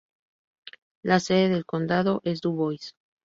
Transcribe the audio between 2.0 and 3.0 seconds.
es Dubois.